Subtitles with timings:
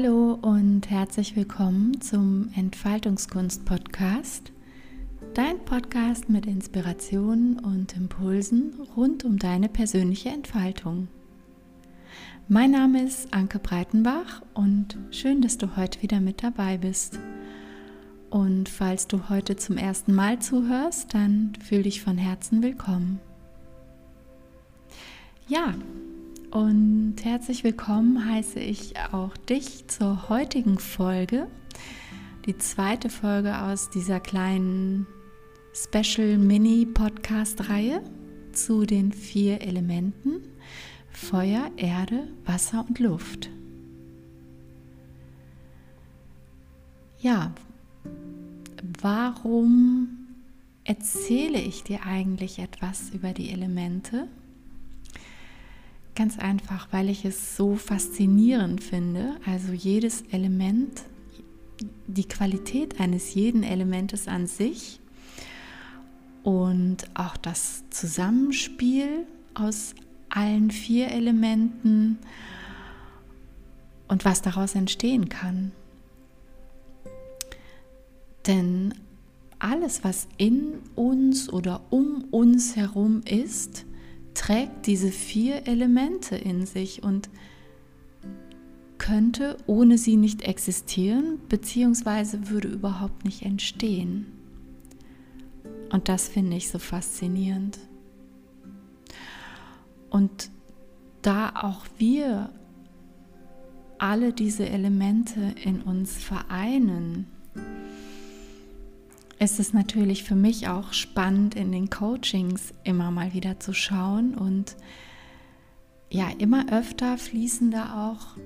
[0.00, 4.52] Hallo und herzlich willkommen zum Entfaltungskunst-Podcast,
[5.34, 11.08] dein Podcast mit Inspirationen und Impulsen rund um deine persönliche Entfaltung.
[12.46, 17.18] Mein Name ist Anke Breitenbach und schön, dass du heute wieder mit dabei bist.
[18.30, 23.18] Und falls du heute zum ersten Mal zuhörst, dann fühl dich von Herzen willkommen.
[25.48, 25.74] Ja,
[26.50, 31.46] und herzlich willkommen heiße ich auch dich zur heutigen Folge,
[32.46, 35.06] die zweite Folge aus dieser kleinen
[35.74, 38.02] Special Mini Podcast Reihe
[38.52, 40.40] zu den vier Elementen
[41.10, 43.50] Feuer, Erde, Wasser und Luft.
[47.20, 47.52] Ja,
[49.02, 50.08] warum
[50.84, 54.28] erzähle ich dir eigentlich etwas über die Elemente?
[56.18, 59.36] Ganz einfach, weil ich es so faszinierend finde.
[59.46, 61.02] Also jedes Element,
[62.08, 64.98] die Qualität eines jeden Elementes an sich
[66.42, 69.94] und auch das Zusammenspiel aus
[70.28, 72.18] allen vier Elementen
[74.08, 75.70] und was daraus entstehen kann.
[78.48, 78.92] Denn
[79.60, 83.84] alles, was in uns oder um uns herum ist,
[84.38, 87.28] trägt diese vier Elemente in sich und
[88.96, 94.26] könnte ohne sie nicht existieren, beziehungsweise würde überhaupt nicht entstehen.
[95.90, 97.80] Und das finde ich so faszinierend.
[100.08, 100.50] Und
[101.22, 102.50] da auch wir
[103.98, 107.26] alle diese Elemente in uns vereinen,
[109.38, 114.34] ist es natürlich für mich auch spannend, in den Coachings immer mal wieder zu schauen.
[114.34, 114.76] Und
[116.10, 118.36] ja, immer öfter fließen da auch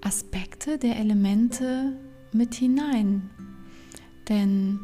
[0.00, 1.96] Aspekte der Elemente
[2.32, 3.30] mit hinein.
[4.28, 4.80] Denn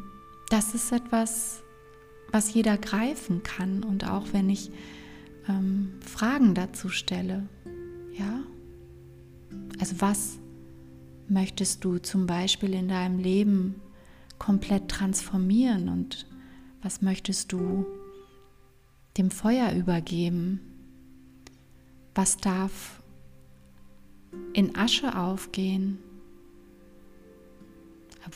[0.50, 1.62] das ist etwas,
[2.32, 3.84] was jeder greifen kann.
[3.84, 4.70] Und auch wenn ich
[5.48, 7.48] ähm, Fragen dazu stelle,
[8.18, 8.40] ja,
[9.78, 10.38] also was
[11.28, 13.76] möchtest du zum Beispiel in deinem Leben
[14.38, 16.26] komplett transformieren und
[16.82, 17.86] was möchtest du
[19.16, 20.60] dem Feuer übergeben?
[22.14, 23.02] Was darf
[24.52, 25.98] in Asche aufgehen?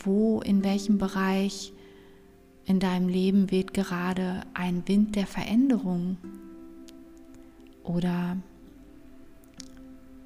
[0.04, 1.72] Wo, in welchem Bereich
[2.64, 6.16] in deinem Leben weht gerade ein Wind der Veränderung?
[7.84, 8.36] Oder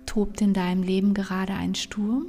[0.05, 2.27] tobt in deinem Leben gerade ein Sturm?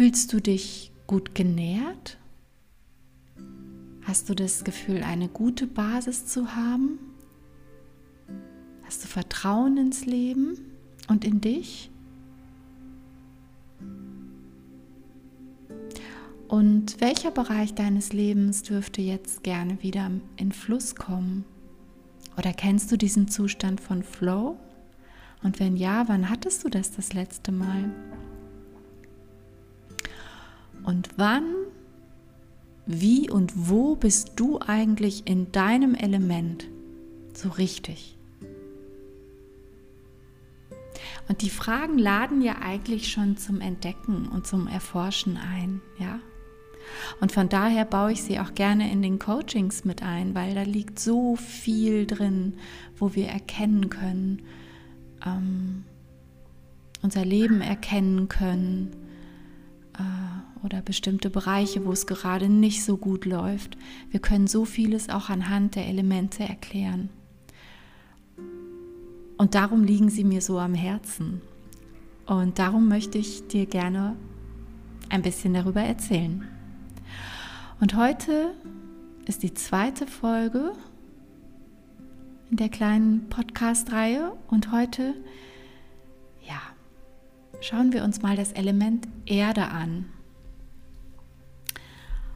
[0.00, 2.16] Fühlst du dich gut genährt?
[4.00, 6.98] Hast du das Gefühl, eine gute Basis zu haben?
[8.82, 10.56] Hast du Vertrauen ins Leben
[11.08, 11.90] und in dich?
[16.48, 21.44] Und welcher Bereich deines Lebens dürfte jetzt gerne wieder in Fluss kommen?
[22.38, 24.56] Oder kennst du diesen Zustand von Flow?
[25.42, 27.90] Und wenn ja, wann hattest du das das letzte Mal?
[30.90, 31.44] Und wann,
[32.84, 36.66] wie und wo bist du eigentlich in deinem Element
[37.32, 38.18] so richtig?
[41.28, 46.18] Und die Fragen laden ja eigentlich schon zum Entdecken und zum Erforschen ein, ja?
[47.20, 50.62] Und von daher baue ich sie auch gerne in den Coachings mit ein, weil da
[50.62, 52.54] liegt so viel drin,
[52.96, 54.42] wo wir erkennen können,
[55.24, 55.84] ähm,
[57.00, 58.96] unser Leben erkennen können,
[59.96, 63.76] äh, oder bestimmte Bereiche, wo es gerade nicht so gut läuft.
[64.10, 67.08] Wir können so vieles auch anhand der Elemente erklären.
[69.38, 71.40] Und darum liegen sie mir so am Herzen.
[72.26, 74.16] Und darum möchte ich dir gerne
[75.08, 76.46] ein bisschen darüber erzählen.
[77.80, 78.52] Und heute
[79.26, 80.72] ist die zweite Folge
[82.50, 85.14] in der kleinen Podcast-Reihe und heute,
[86.46, 86.60] ja,
[87.60, 90.04] schauen wir uns mal das Element Erde an.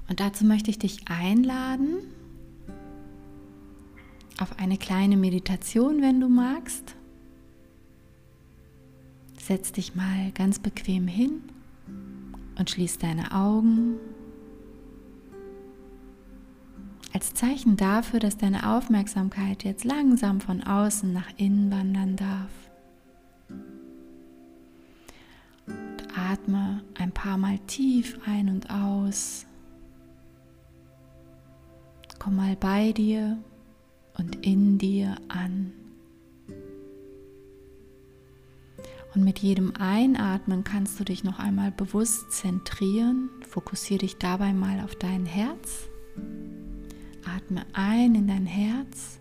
[0.09, 1.99] Und dazu möchte ich dich einladen
[4.39, 6.97] auf eine kleine Meditation, wenn du magst.
[9.39, 11.43] Setz dich mal ganz bequem hin
[12.59, 13.97] und schließ deine Augen.
[17.13, 22.51] Als Zeichen dafür, dass deine Aufmerksamkeit jetzt langsam von außen nach innen wandern darf.
[26.17, 29.47] atme ein paar Mal tief ein und aus.
[32.25, 33.37] Komm mal bei dir
[34.17, 35.75] und in dir an.
[39.15, 43.29] Und mit jedem Einatmen kannst du dich noch einmal bewusst zentrieren.
[43.47, 45.91] Fokussiere dich dabei mal auf dein Herz.
[47.27, 49.19] Atme ein in dein Herz.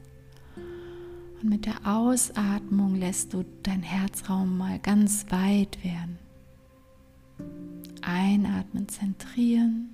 [1.41, 6.19] Und mit der Ausatmung lässt du dein Herzraum mal ganz weit werden.
[8.01, 9.92] Einatmen, zentrieren.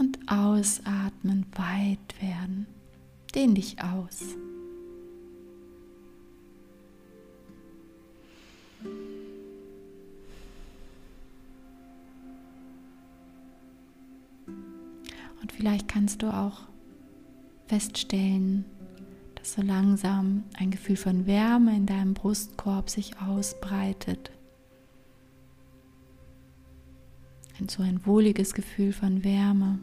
[0.00, 2.66] Und ausatmen, weit werden.
[3.34, 4.34] Dehn dich aus.
[15.42, 16.62] Und vielleicht kannst du auch
[17.66, 18.64] feststellen,
[19.34, 24.30] dass so langsam ein Gefühl von Wärme in deinem Brustkorb sich ausbreitet.
[27.68, 29.78] So ein wohliges Gefühl von Wärme.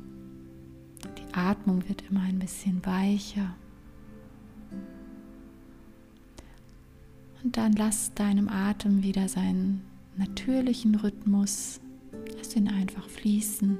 [1.17, 3.55] Die Atmung wird immer ein bisschen weicher.
[7.43, 9.81] Und dann lass deinem Atem wieder seinen
[10.15, 11.79] natürlichen Rhythmus,
[12.37, 13.77] lass ihn einfach fließen.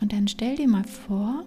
[0.00, 1.44] Und dann stell dir mal vor,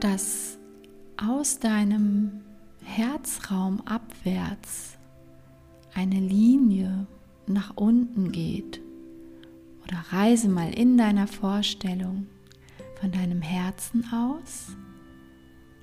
[0.00, 0.58] dass
[1.16, 2.41] aus deinem
[2.82, 4.98] Herzraum abwärts
[5.94, 7.06] eine Linie
[7.46, 8.80] nach unten geht.
[9.84, 12.26] Oder reise mal in deiner Vorstellung
[13.00, 14.76] von deinem Herzen aus,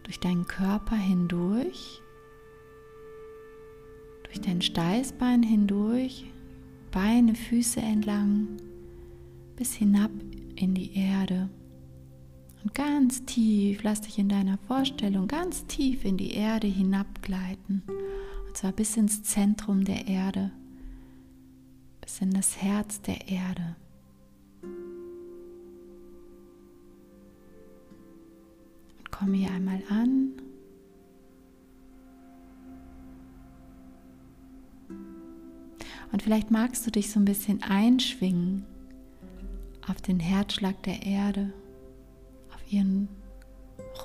[0.04, 2.01] durch deinen Körper hindurch,
[4.24, 6.25] durch dein Steißbein hindurch,
[6.92, 8.48] Beine, Füße entlang
[9.56, 10.12] bis hinab
[10.56, 11.50] in die Erde.
[12.64, 17.84] Und ganz tief, lass dich in deiner Vorstellung ganz tief in die Erde hinabgleiten.
[18.48, 20.52] Und zwar bis ins Zentrum der Erde,
[22.02, 23.76] bis in das Herz der Erde.
[28.98, 30.34] Und komm hier einmal an.
[36.12, 38.66] Und vielleicht magst du dich so ein bisschen einschwingen
[39.88, 41.54] auf den Herzschlag der Erde,
[42.69, 43.10] ihren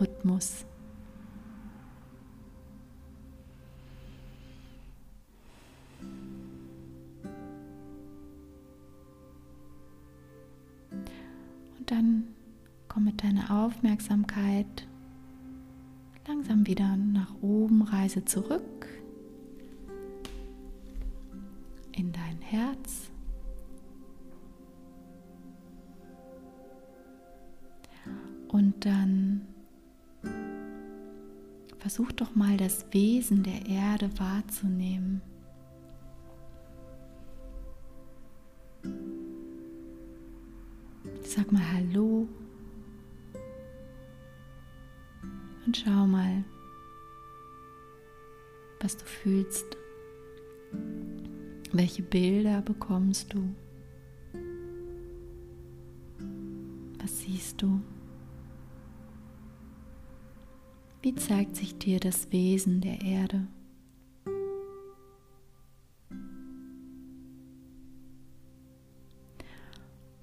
[0.01, 0.65] Rhythmus.
[11.79, 12.25] Und dann
[12.89, 14.87] komm mit deiner Aufmerksamkeit
[16.27, 18.63] langsam wieder nach oben, reise zurück
[21.93, 23.11] in dein Herz.
[31.95, 35.23] Versuch doch mal das Wesen der Erde wahrzunehmen.
[41.23, 42.27] Sag mal Hallo
[45.65, 46.43] und schau mal,
[48.81, 49.77] was du fühlst.
[51.73, 53.55] Welche Bilder bekommst du?
[56.99, 57.81] Was siehst du?
[61.05, 63.47] Wie zeigt sich dir das Wesen der Erde?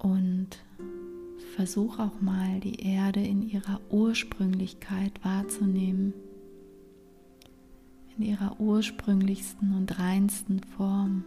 [0.00, 0.48] Und
[1.54, 6.14] versuch auch mal die Erde in ihrer Ursprünglichkeit wahrzunehmen,
[8.16, 11.24] in ihrer ursprünglichsten und reinsten Form.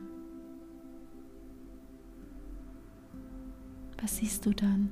[4.02, 4.92] Was siehst du dann?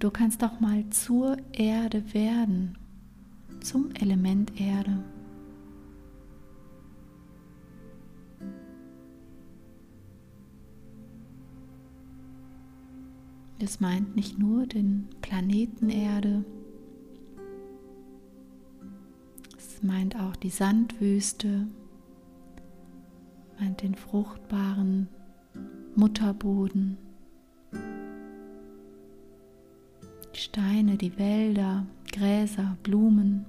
[0.00, 2.76] Du kannst auch mal zur Erde werden,
[3.60, 5.04] zum Element Erde.
[13.58, 16.46] Das meint nicht nur den Planeten Erde,
[19.58, 21.66] es meint auch die Sandwüste,
[23.60, 25.08] meint den fruchtbaren
[25.94, 27.09] Mutterboden.
[30.40, 33.44] Steine, die Wälder, Gräser, Blumen.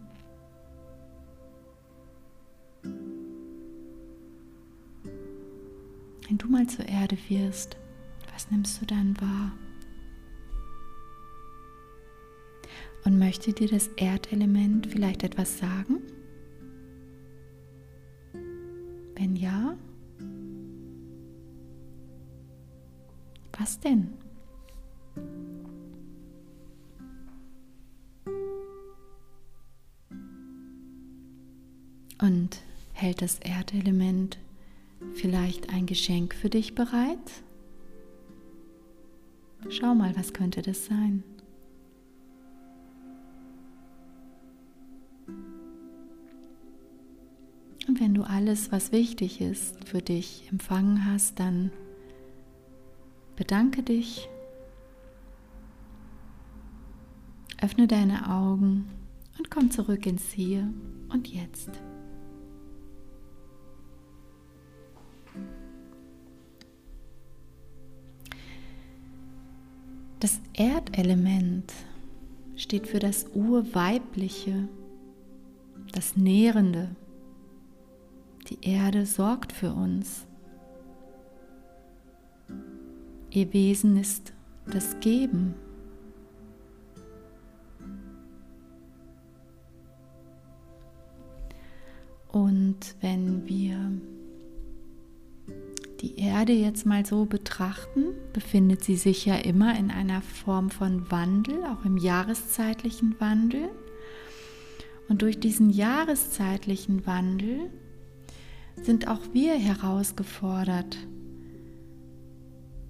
[6.28, 7.78] Wenn du mal zur Erde wirst,
[8.34, 9.54] was nimmst du dann wahr?
[13.06, 16.02] Und möchte dir das Erdelement vielleicht etwas sagen?
[19.16, 19.78] Wenn ja,
[23.58, 24.10] was denn?
[32.22, 32.62] Und
[32.94, 34.38] hält das Erdelement
[35.14, 37.18] vielleicht ein Geschenk für dich bereit?
[39.70, 41.24] Schau mal, was könnte das sein?
[47.88, 51.72] Und wenn du alles, was wichtig ist, für dich empfangen hast, dann
[53.36, 54.30] bedanke dich,
[57.60, 58.88] öffne deine Augen
[59.38, 60.72] und komm zurück ins Hier
[61.10, 61.70] und Jetzt.
[70.22, 71.74] Das Erdelement
[72.56, 74.70] steht für das Urweibliche,
[75.94, 76.96] das Nährende.
[78.48, 80.28] Die Erde sorgt für uns.
[83.32, 84.32] Ihr Wesen ist
[84.68, 85.56] das Geben.
[92.28, 93.92] Und wenn wir
[96.02, 101.12] die Erde jetzt mal so betrachten, befindet sie sich ja immer in einer Form von
[101.12, 103.70] Wandel, auch im jahreszeitlichen Wandel.
[105.08, 107.70] Und durch diesen jahreszeitlichen Wandel
[108.82, 110.98] sind auch wir herausgefordert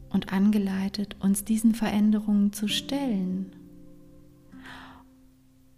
[0.10, 3.52] und angeleitet, uns diesen Veränderungen zu stellen.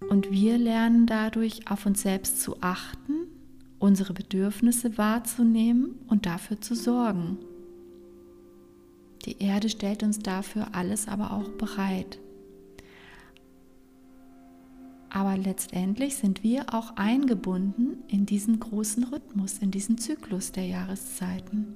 [0.09, 3.12] Und wir lernen dadurch auf uns selbst zu achten
[3.83, 7.37] unsere Bedürfnisse wahrzunehmen und dafür zu sorgen.
[9.25, 12.17] Die Erde stellt uns dafür alles aber auch bereit.
[15.09, 21.75] Aber letztendlich sind wir auch eingebunden in diesen großen Rhythmus, in diesen Zyklus der Jahreszeiten.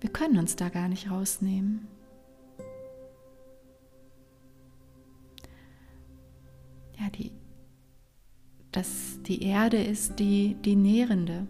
[0.00, 1.86] Wir können uns da gar nicht rausnehmen.
[6.98, 7.30] Ja, die
[8.72, 11.46] dass die Erde ist die, die Nährende.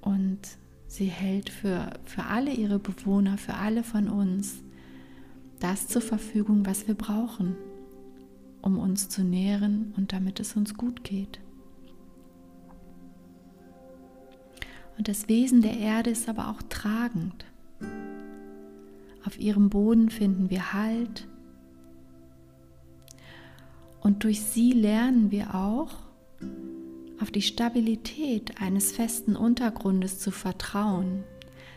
[0.00, 0.40] Und
[0.86, 4.62] sie hält für, für alle ihre Bewohner, für alle von uns
[5.60, 7.56] das zur Verfügung, was wir brauchen,
[8.62, 11.40] um uns zu nähren und damit es uns gut geht.
[14.98, 17.44] Und das Wesen der Erde ist aber auch tragend.
[19.24, 21.28] Auf ihrem Boden finden wir Halt,
[24.02, 25.94] und durch sie lernen wir auch,
[27.20, 31.22] auf die Stabilität eines festen Untergrundes zu vertrauen.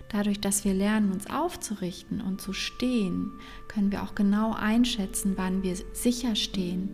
[0.10, 3.32] Dadurch, dass wir lernen, uns aufzurichten und zu stehen,
[3.68, 6.90] können wir auch genau einschätzen, wann wir sicher stehen,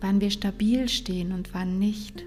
[0.00, 2.24] wann wir stabil stehen und wann nicht.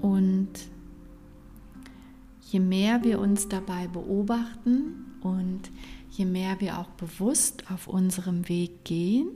[0.00, 0.50] Und
[2.42, 5.70] je mehr wir uns dabei beobachten, und
[6.10, 9.28] je mehr wir auch bewusst auf unserem Weg gehen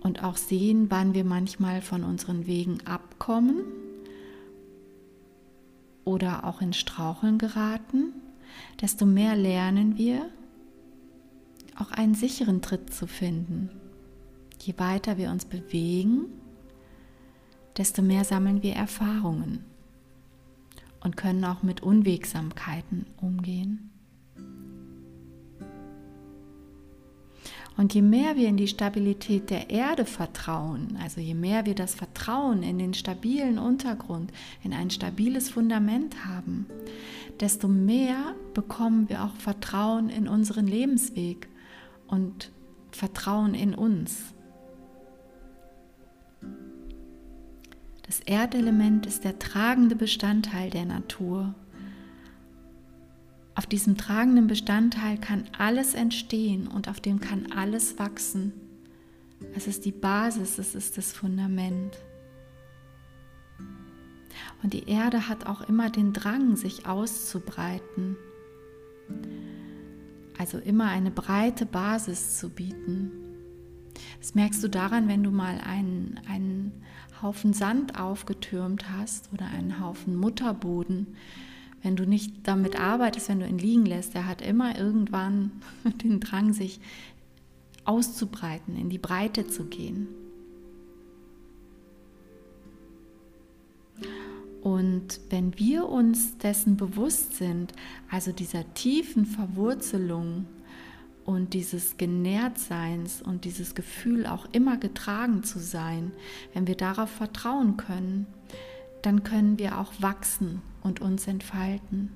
[0.00, 3.62] und auch sehen, wann wir manchmal von unseren Wegen abkommen
[6.04, 8.12] oder auch in Straucheln geraten,
[8.80, 10.28] desto mehr lernen wir,
[11.76, 13.70] auch einen sicheren Tritt zu finden.
[14.60, 16.26] Je weiter wir uns bewegen,
[17.76, 19.64] desto mehr sammeln wir Erfahrungen
[21.00, 23.87] und können auch mit Unwegsamkeiten umgehen.
[27.78, 31.94] Und je mehr wir in die Stabilität der Erde vertrauen, also je mehr wir das
[31.94, 34.32] Vertrauen in den stabilen Untergrund,
[34.64, 36.66] in ein stabiles Fundament haben,
[37.38, 41.48] desto mehr bekommen wir auch Vertrauen in unseren Lebensweg
[42.08, 42.50] und
[42.90, 44.34] Vertrauen in uns.
[48.02, 51.54] Das Erdelement ist der tragende Bestandteil der Natur
[53.58, 58.52] auf diesem tragenden Bestandteil kann alles entstehen und auf dem kann alles wachsen.
[59.52, 61.98] Es ist die Basis, es ist das Fundament.
[64.62, 68.16] Und die Erde hat auch immer den Drang, sich auszubreiten.
[70.38, 73.10] Also immer eine breite Basis zu bieten.
[74.20, 76.84] Das merkst du daran, wenn du mal einen, einen
[77.20, 81.16] Haufen Sand aufgetürmt hast oder einen Haufen Mutterboden
[81.82, 85.52] wenn du nicht damit arbeitest, wenn du ihn liegen lässt, der hat immer irgendwann
[86.02, 86.80] den Drang, sich
[87.84, 90.08] auszubreiten, in die Breite zu gehen.
[94.60, 97.72] Und wenn wir uns dessen bewusst sind,
[98.10, 100.46] also dieser tiefen Verwurzelung
[101.24, 106.12] und dieses Genährtseins und dieses Gefühl auch immer getragen zu sein,
[106.52, 108.26] wenn wir darauf vertrauen können,
[109.02, 112.12] dann können wir auch wachsen und uns entfalten.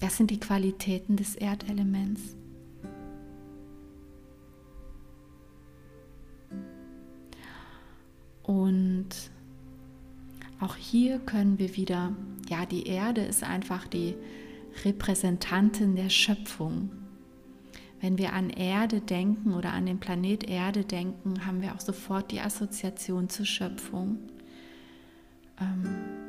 [0.00, 2.36] Das sind die Qualitäten des Erdelements.
[8.42, 9.08] Und
[10.60, 12.14] auch hier können wir wieder,
[12.48, 14.14] ja, die Erde ist einfach die
[14.84, 16.90] Repräsentantin der Schöpfung.
[18.00, 22.30] Wenn wir an Erde denken oder an den Planet Erde denken, haben wir auch sofort
[22.30, 24.18] die Assoziation zur Schöpfung.
[25.60, 26.27] Ähm,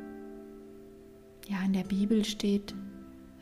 [1.50, 2.74] ja, in der Bibel steht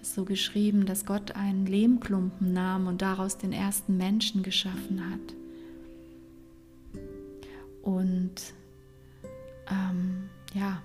[0.00, 5.34] es so geschrieben, dass Gott einen Lehmklumpen nahm und daraus den ersten Menschen geschaffen hat.
[7.82, 8.34] Und
[9.70, 10.82] ähm, ja,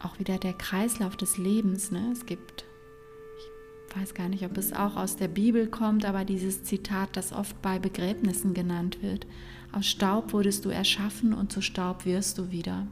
[0.00, 1.90] auch wieder der Kreislauf des Lebens.
[1.90, 2.10] Ne?
[2.12, 2.66] Es gibt
[3.96, 7.60] weiß gar nicht, ob es auch aus der Bibel kommt, aber dieses Zitat, das oft
[7.62, 9.26] bei Begräbnissen genannt wird.
[9.72, 12.86] Aus Staub wurdest du erschaffen und zu Staub wirst du wieder.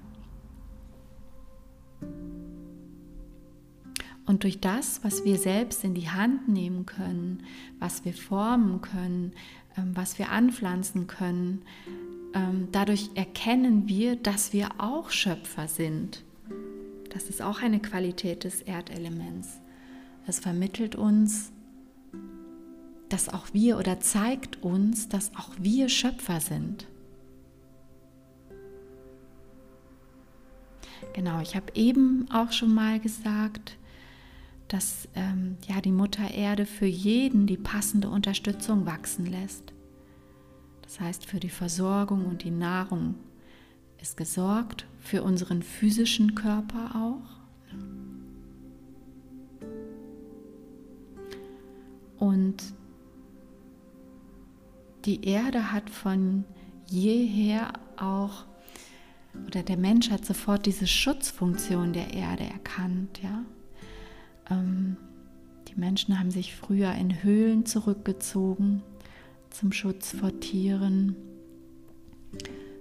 [4.27, 7.43] Und durch das, was wir selbst in die Hand nehmen können,
[7.79, 9.33] was wir formen können,
[9.77, 11.63] ähm, was wir anpflanzen können,
[12.35, 16.25] ähm, dadurch erkennen wir, dass wir auch Schöpfer sind.
[17.11, 19.61] Das ist auch eine Qualität des Erdelements.
[20.27, 21.53] Es vermittelt uns,
[23.09, 26.87] dass auch wir oder zeigt uns, dass auch wir Schöpfer sind.
[31.13, 33.77] Genau, ich habe eben auch schon mal gesagt,
[34.69, 39.73] dass ähm, ja die Mutter Erde für jeden die passende Unterstützung wachsen lässt.
[40.83, 43.17] Das heißt, für die Versorgung und die Nahrung
[44.01, 47.45] ist gesorgt, für unseren physischen Körper auch.
[52.19, 52.63] Und
[55.05, 56.45] die Erde hat von
[56.87, 58.45] jeher auch,
[59.47, 63.21] oder der Mensch hat sofort diese Schutzfunktion der Erde erkannt.
[63.23, 63.45] Ja?
[64.51, 64.97] Ähm,
[65.69, 68.83] die Menschen haben sich früher in Höhlen zurückgezogen
[69.51, 71.17] zum Schutz vor Tieren.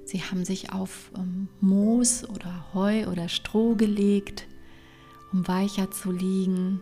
[0.06, 4.48] Sie haben sich auf ähm, Moos oder Heu oder Stroh gelegt,
[5.32, 6.82] um weicher zu liegen.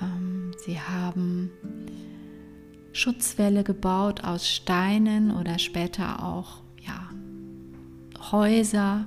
[0.00, 1.50] Ähm, sie haben
[2.92, 7.10] Schutzwälle gebaut aus Steinen oder später auch ja,
[8.32, 9.06] Häuser.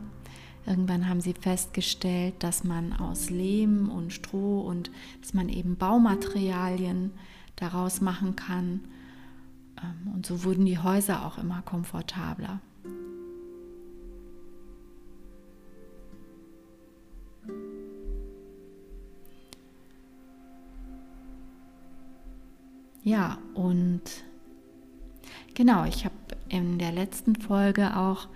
[0.70, 7.10] Irgendwann haben sie festgestellt, dass man aus Lehm und Stroh und dass man eben Baumaterialien
[7.56, 8.82] daraus machen kann.
[9.82, 12.62] Ähm, und so wurden die Häuser auch immer komfortabler.
[23.02, 24.04] Ja, und
[25.56, 26.14] genau, ich habe
[26.48, 28.28] in der letzten Folge auch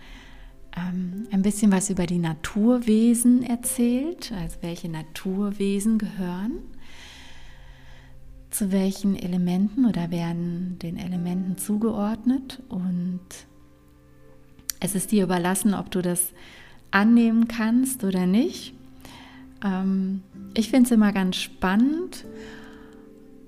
[0.76, 6.60] ähm, ein bisschen was über die Naturwesen erzählt, also welche Naturwesen gehören
[8.54, 13.22] zu welchen Elementen oder werden den Elementen zugeordnet und
[14.80, 16.34] es ist dir überlassen, ob du das
[16.92, 18.76] annehmen kannst oder nicht.
[19.64, 20.22] Ähm,
[20.54, 22.26] ich finde es immer ganz spannend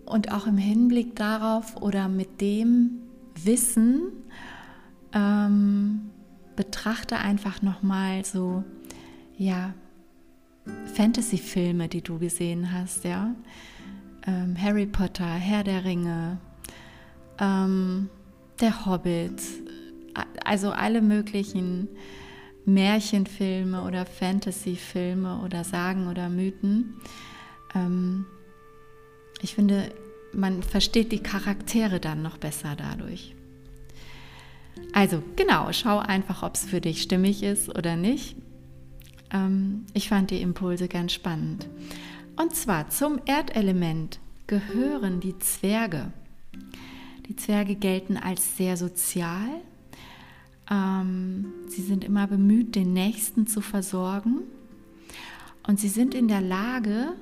[0.06, 3.02] und auch im Hinblick darauf oder mit dem
[3.44, 4.08] Wissen
[5.14, 6.10] ähm,
[6.56, 8.64] betrachte einfach nochmal so,
[9.38, 9.74] ja,
[10.96, 13.36] Fantasy-Filme, die du gesehen hast, ja.
[14.26, 16.40] Ähm, Harry Potter, Herr der Ringe,
[17.40, 18.10] ähm,
[18.62, 19.42] Der Hobbit,
[20.44, 21.90] also alle möglichen
[22.66, 26.96] Märchenfilme oder Fantasy-Filme oder Sagen oder Mythen.
[27.76, 28.26] Ähm,
[29.42, 29.92] ich finde,
[30.34, 33.35] man versteht die Charaktere dann noch besser dadurch.
[34.94, 38.36] Also genau, schau einfach, ob es für dich stimmig ist oder nicht.
[39.32, 41.68] Ähm, ich fand die Impulse ganz spannend.
[42.38, 46.12] Und zwar zum Erdelement gehören die Zwerge.
[47.28, 49.50] Die Zwerge gelten als sehr sozial.
[50.70, 54.42] Ähm, sie sind immer bemüht, den Nächsten zu versorgen.
[55.68, 57.14] Und sie sind in der Lage,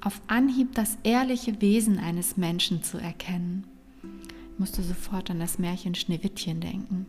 [0.00, 3.66] auf Anhieb das ehrliche Wesen eines Menschen zu erkennen.
[4.58, 7.06] Ich musste sofort an das Märchen Schneewittchen denken.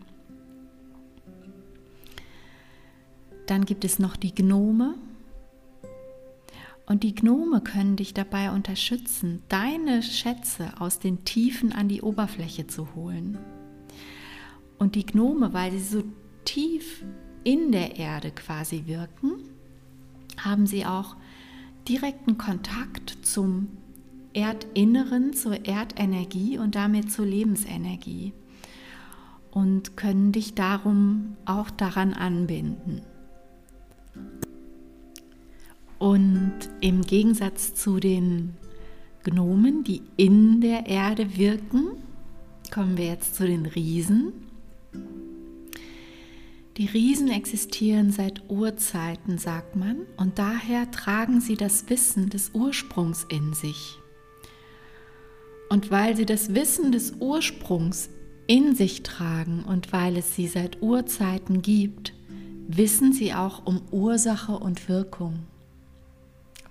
[3.48, 4.94] Dann gibt es noch die Gnome.
[6.86, 12.68] Und die Gnome können dich dabei unterstützen, deine Schätze aus den Tiefen an die Oberfläche
[12.68, 13.40] zu holen.
[14.78, 16.04] Und die Gnome, weil sie so
[16.46, 17.04] tief
[17.44, 19.40] in der Erde quasi wirken,
[20.38, 21.16] haben sie auch
[21.88, 23.70] direkten Kontakt zum
[24.40, 28.34] Erdinneren, zur Erdenergie und damit zur Lebensenergie
[29.52, 33.02] und können dich darum auch daran anbinden.
[35.98, 38.54] Und im Gegensatz zu den
[39.24, 41.90] Gnomen, die in der Erde wirken,
[42.72, 44.32] kommen wir jetzt zu den Riesen.
[46.78, 53.26] Die Riesen existieren seit Urzeiten, sagt man, und daher tragen sie das Wissen des Ursprungs
[53.30, 53.99] in sich.
[55.70, 58.10] Und weil sie das Wissen des Ursprungs
[58.48, 62.14] in sich tragen und weil es sie seit Urzeiten gibt,
[62.68, 65.40] wissen sie auch um Ursache und Wirkung,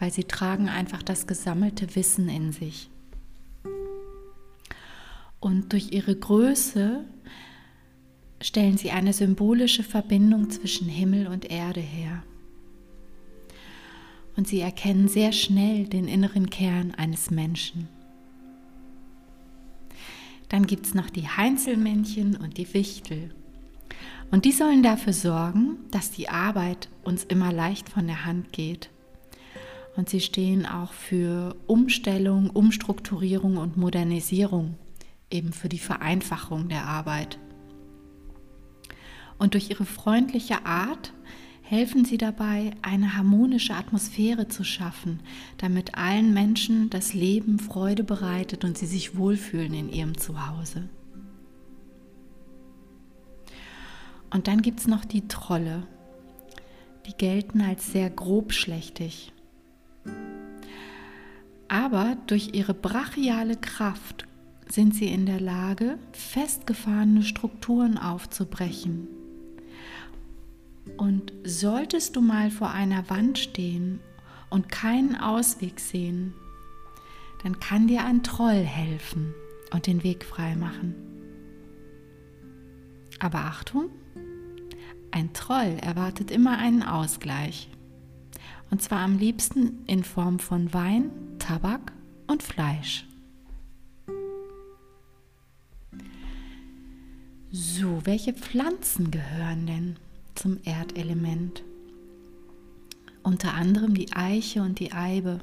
[0.01, 2.91] weil sie tragen einfach das gesammelte Wissen in sich.
[5.41, 7.05] Und durch ihre Größe
[8.41, 12.25] stellen sie eine symbolische Verbindung zwischen Himmel und Erde her.
[14.37, 17.89] Und sie erkennen sehr schnell den inneren Kern eines Menschen.
[20.49, 23.35] Dann gibt es noch die Heinzelmännchen und die Wichtel.
[24.31, 28.91] Und die sollen dafür sorgen, dass die Arbeit uns immer leicht von der Hand geht.
[29.97, 34.77] Und sie stehen auch für Umstellung, Umstrukturierung und Modernisierung,
[35.31, 37.39] eben für die Vereinfachung der Arbeit.
[39.39, 41.13] Und durch ihre freundliche Art
[41.69, 45.21] helfen sie dabei, eine harmonische Atmosphäre zu schaffen,
[45.59, 50.89] damit allen Menschen das Leben Freude bereitet und sie sich wohlfühlen in ihrem Zuhause.
[54.31, 55.87] Und dann gibt es noch die Trolle.
[57.07, 59.33] Die gelten als sehr grobschlächtig.
[61.69, 64.27] Aber durch ihre brachiale Kraft
[64.69, 69.18] sind sie in der Lage, festgefahrene Strukturen aufzubrechen
[70.97, 74.01] und solltest du mal vor einer Wand stehen
[74.51, 76.35] und keinen Ausweg sehen,
[77.43, 79.35] dann kann dir ein Troll helfen
[79.73, 80.95] und den Weg frei machen.
[83.21, 83.91] Aber Achtung,
[85.11, 87.69] ein Troll erwartet immer einen Ausgleich.
[88.71, 91.93] Und zwar am liebsten in Form von Wein, Tabak
[92.27, 93.07] und Fleisch.
[97.51, 99.97] So, welche Pflanzen gehören denn
[100.39, 101.65] zum Erdelement.
[103.23, 105.41] Unter anderem die Eiche und die Eibe.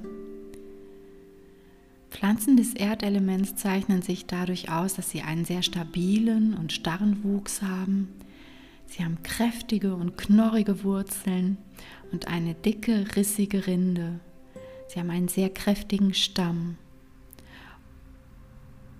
[2.09, 7.61] Pflanzen des Erdelements zeichnen sich dadurch aus, dass sie einen sehr stabilen und starren Wuchs
[7.61, 8.07] haben.
[8.87, 11.57] Sie haben kräftige und knorrige Wurzeln
[12.11, 14.19] und eine dicke, rissige Rinde.
[14.87, 16.77] Sie haben einen sehr kräftigen Stamm.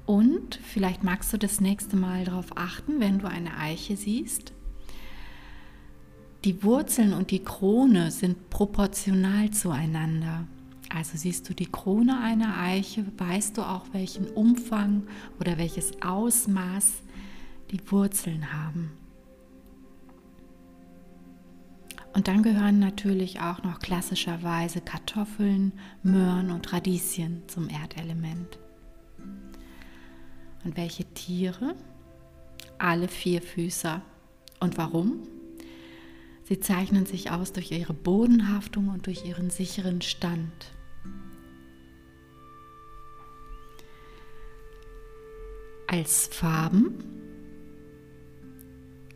[0.06, 4.55] Und vielleicht magst du das nächste Mal darauf achten, wenn du eine Eiche siehst,
[6.46, 10.46] die Wurzeln und die Krone sind proportional zueinander.
[10.94, 15.08] Also siehst du die Krone einer Eiche, weißt du auch, welchen Umfang
[15.40, 17.02] oder welches Ausmaß
[17.72, 18.92] die Wurzeln haben.
[22.14, 28.60] Und dann gehören natürlich auch noch klassischerweise Kartoffeln, Möhren und Radieschen zum Erdelement.
[30.64, 31.76] Und welche Tiere?
[32.78, 34.02] Alle Vierfüßer.
[34.60, 35.28] Und warum?
[36.48, 40.72] Sie zeichnen sich aus durch ihre Bodenhaftung und durch ihren sicheren Stand.
[45.88, 46.94] Als Farben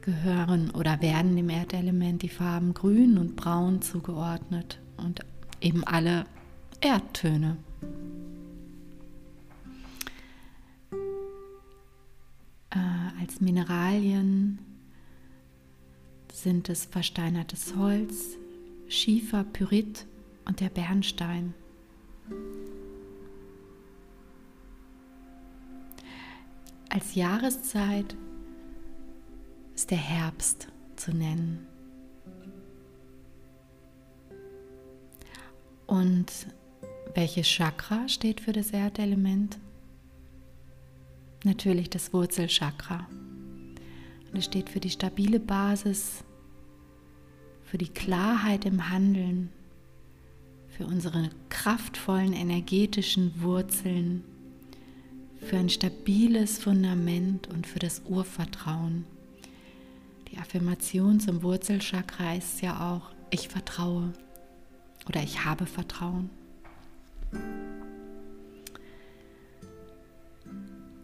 [0.01, 5.19] gehören oder werden dem Erdelement die Farben Grün und Braun zugeordnet und
[5.61, 6.25] eben alle
[6.81, 7.57] Erdtöne.
[12.71, 14.68] Äh, als Mineralien
[16.43, 18.37] sind es versteinertes Holz,
[18.87, 20.05] Schiefer, Pyrit
[20.45, 21.53] und der Bernstein.
[26.89, 28.15] Als Jahreszeit
[29.75, 31.67] ist der Herbst zu nennen.
[35.87, 36.31] Und
[37.15, 39.57] welches Chakra steht für das Erdelement?
[41.43, 43.07] Natürlich das Wurzelchakra.
[44.31, 46.23] Und es steht für die stabile Basis
[47.69, 49.49] für die Klarheit im Handeln,
[50.69, 54.23] für unsere kraftvollen energetischen Wurzeln,
[55.39, 59.05] für ein stabiles Fundament und für das Urvertrauen.
[60.31, 64.13] Die Affirmation zum Wurzelchakra ist ja auch, ich vertraue
[65.07, 66.31] oder ich habe Vertrauen.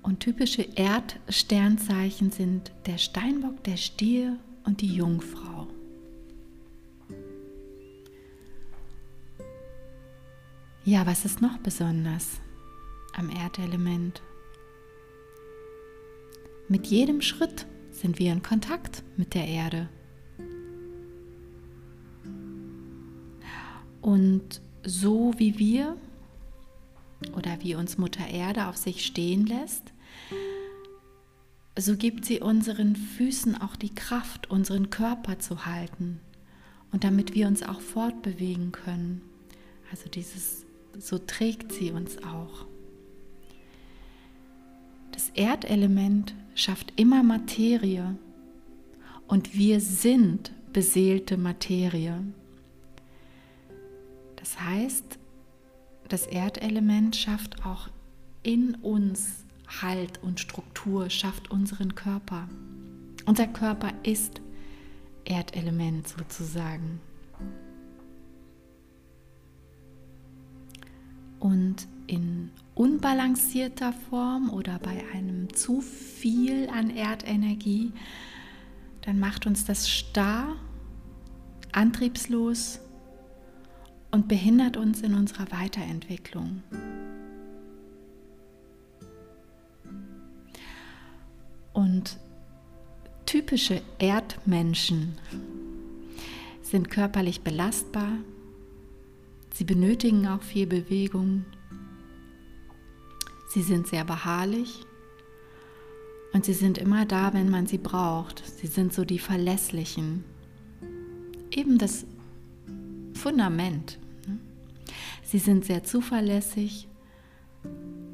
[0.01, 5.64] Und typische Erdsternzeichen sind der Steinbock, der Stier und die Jungfrau.
[10.88, 12.39] Ja, was ist noch besonders
[13.13, 14.21] am Erdelement?
[16.69, 19.89] Mit jedem Schritt sind wir in Kontakt mit der Erde.
[24.00, 25.98] Und so wie wir
[27.36, 29.91] oder wie uns Mutter Erde auf sich stehen lässt,
[31.76, 36.19] so gibt sie unseren Füßen auch die Kraft, unseren Körper zu halten
[36.91, 39.24] und damit wir uns auch fortbewegen können.
[39.89, 40.65] Also dieses,
[41.00, 42.66] so trägt sie uns auch.
[45.12, 48.16] Das Erdelement schafft immer Materie
[49.28, 52.22] und wir sind beseelte Materie.
[54.36, 55.18] Das heißt,
[56.10, 57.90] das Erdelement schafft auch
[58.44, 59.46] in uns
[59.82, 62.48] Halt und Struktur, schafft unseren Körper.
[63.26, 64.42] Unser Körper ist
[65.24, 67.02] Erdelement sozusagen.
[71.39, 77.91] Und in unbalancierter Form oder bei einem zu viel an Erdenergie,
[79.02, 80.56] dann macht uns das starr,
[81.71, 82.80] antriebslos
[84.12, 86.63] und behindert uns in unserer Weiterentwicklung.
[91.74, 92.17] Und
[93.26, 95.17] typische Erdmenschen
[96.62, 98.13] sind körperlich belastbar.
[99.56, 101.46] Sie benötigen auch viel Bewegung.
[103.48, 104.86] Sie sind sehr beharrlich
[106.34, 108.44] und sie sind immer da, wenn man sie braucht.
[108.46, 110.26] Sie sind so die Verlässlichen.
[111.52, 112.06] Eben das
[113.13, 113.98] Fundament.
[114.28, 114.39] Ne?
[115.24, 116.89] Sie sind sehr zuverlässig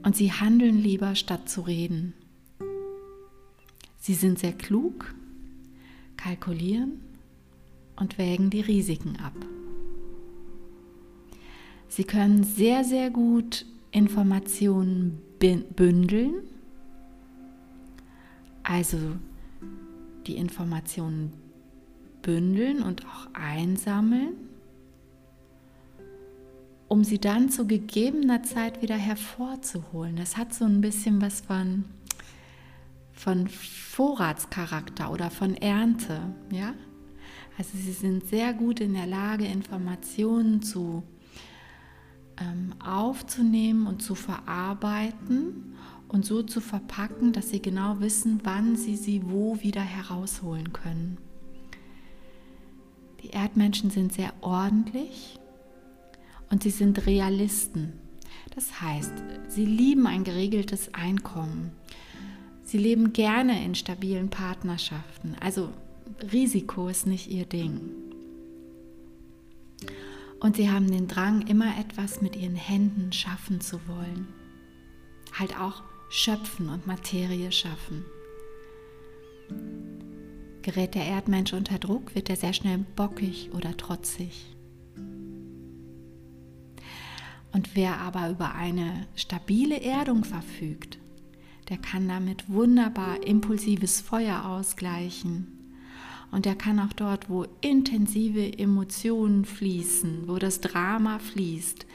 [0.03, 2.13] und sie handeln lieber statt zu reden.
[3.97, 5.15] Sie sind sehr klug,
[6.17, 7.01] kalkulieren
[7.95, 9.33] und wägen die Risiken ab.
[11.91, 16.35] Sie können sehr, sehr gut Informationen bündeln,
[18.63, 18.97] also
[20.25, 21.33] die Informationen
[22.21, 24.35] bündeln und auch einsammeln,
[26.87, 30.15] um sie dann zu gegebener Zeit wieder hervorzuholen.
[30.15, 31.83] Das hat so ein bisschen was von
[33.11, 36.73] von Vorratscharakter oder von Ernte, ja?
[37.57, 41.03] Also sie sind sehr gut in der Lage, Informationen zu
[42.83, 45.75] aufzunehmen und zu verarbeiten
[46.07, 51.17] und so zu verpacken, dass sie genau wissen, wann sie sie wo wieder herausholen können.
[53.23, 55.39] Die Erdmenschen sind sehr ordentlich
[56.49, 57.93] und sie sind Realisten.
[58.55, 59.13] Das heißt,
[59.47, 61.71] sie lieben ein geregeltes Einkommen.
[62.63, 65.35] Sie leben gerne in stabilen Partnerschaften.
[65.39, 65.69] Also
[66.31, 67.81] Risiko ist nicht ihr Ding.
[70.41, 74.27] Und sie haben den Drang, immer etwas mit ihren Händen schaffen zu wollen.
[75.31, 78.03] Halt auch schöpfen und Materie schaffen.
[80.63, 84.55] Gerät der Erdmensch unter Druck, wird er sehr schnell bockig oder trotzig.
[87.53, 90.97] Und wer aber über eine stabile Erdung verfügt,
[91.69, 95.60] der kann damit wunderbar impulsives Feuer ausgleichen.
[96.31, 101.85] Und er kann auch dort, wo intensive Emotionen fließen, wo das Drama fließt,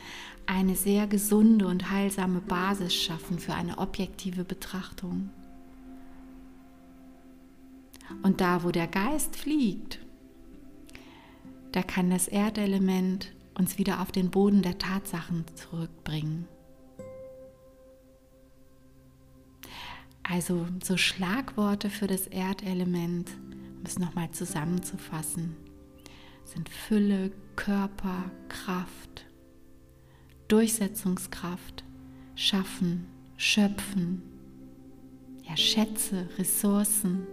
[0.45, 5.31] eine sehr gesunde und heilsame Basis schaffen für eine objektive Betrachtung.
[8.23, 9.99] Und da, wo der Geist fliegt,
[11.73, 16.47] da kann das Erdelement uns wieder auf den Boden der Tatsachen zurückbringen.
[20.23, 23.31] Also so Schlagworte für das Erdelement,
[23.87, 25.57] es nochmal zusammenzufassen,
[26.45, 29.27] sind Fülle, Körper, Kraft,
[30.49, 31.85] Durchsetzungskraft,
[32.35, 34.23] Schaffen, Schöpfen,
[35.49, 37.27] ja, Schätze, Ressourcen,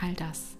[0.00, 0.56] all das.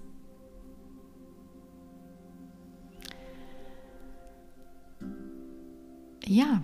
[6.24, 6.60] Ja,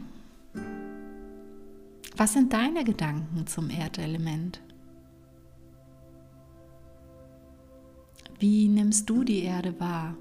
[2.16, 4.60] was sind deine Gedanken zum Erdelement?
[8.42, 10.16] Wie nimmst du die Erde wahr?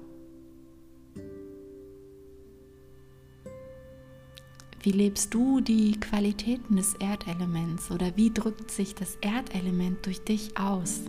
[4.80, 10.56] Wie lebst du die Qualitäten des Erdelements oder wie drückt sich das Erdelement durch dich
[10.56, 11.00] aus?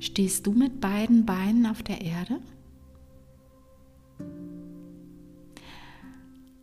[0.00, 2.40] Stehst du mit beiden Beinen auf der Erde?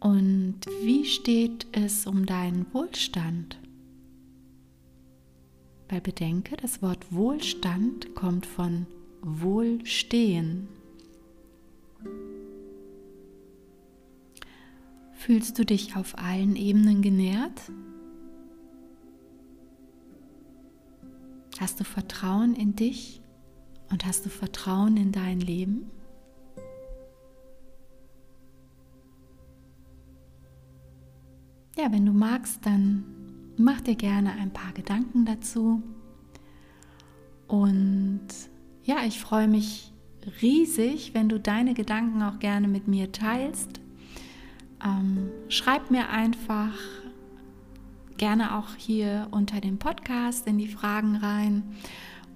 [0.02, 3.58] Und wie steht es um deinen Wohlstand?
[5.92, 8.88] Weil bedenke, das Wort Wohlstand kommt von
[9.22, 10.70] Wohlstehen.
[15.14, 17.62] Fühlst du dich auf allen Ebenen genährt?
[21.60, 23.22] Hast du Vertrauen in dich
[23.92, 25.92] und hast du Vertrauen in dein Leben?
[31.82, 33.04] ja, wenn du magst, dann
[33.64, 35.82] mach dir gerne ein paar Gedanken dazu.
[37.48, 38.28] Und
[38.84, 39.92] ja, ich freue mich
[40.42, 43.80] riesig, wenn du deine Gedanken auch gerne mit mir teilst.
[44.84, 46.74] Ähm, schreib mir einfach
[48.18, 51.64] gerne auch hier unter dem Podcast in die Fragen rein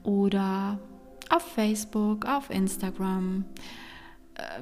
[0.03, 0.79] oder
[1.29, 3.45] auf Facebook, auf Instagram,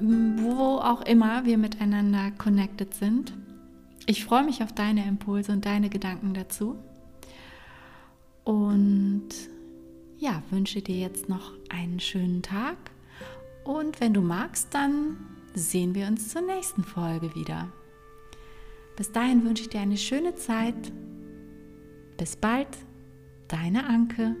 [0.00, 3.32] ähm, wo auch immer wir miteinander connected sind.
[4.06, 6.76] Ich freue mich auf deine Impulse und deine Gedanken dazu.
[8.44, 9.28] Und
[10.18, 12.76] ja, wünsche dir jetzt noch einen schönen Tag.
[13.64, 15.16] Und wenn du magst, dann
[15.54, 17.72] sehen wir uns zur nächsten Folge wieder.
[18.96, 20.92] Bis dahin wünsche ich dir eine schöne Zeit.
[22.18, 22.68] Bis bald,
[23.48, 24.36] deine Anke.